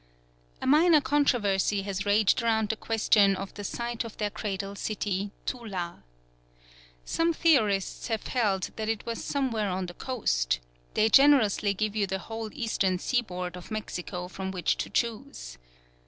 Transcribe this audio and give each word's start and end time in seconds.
A 0.63 0.65
minor 0.65 0.99
controversy 0.99 1.83
has 1.83 2.07
raged 2.07 2.41
around 2.41 2.69
the 2.69 2.75
question 2.75 3.35
of 3.35 3.53
the 3.53 3.63
site 3.63 4.03
of 4.03 4.17
their 4.17 4.31
cradle 4.31 4.73
city, 4.73 5.29
Tula. 5.45 6.01
Some 7.05 7.33
theorists 7.33 8.07
have 8.07 8.25
held 8.25 8.71
that 8.77 8.89
it 8.89 9.05
was 9.05 9.23
somewhere 9.23 9.69
on 9.69 9.85
the 9.85 9.93
coast: 9.93 10.59
they 10.95 11.07
generously 11.07 11.75
give 11.75 11.95
you 11.95 12.07
the 12.07 12.17
whole 12.17 12.49
eastern 12.51 12.97
seaboard 12.97 13.55
of 13.55 13.69
Mexico 13.69 14.27
from 14.27 14.49
which 14.49 14.75
to 14.77 14.89
choose. 14.89 15.59